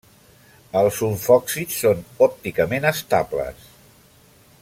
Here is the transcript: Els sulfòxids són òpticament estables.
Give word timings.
Els 0.79 0.95
sulfòxids 1.01 1.75
són 1.83 2.01
òpticament 2.29 2.89
estables. 2.93 3.71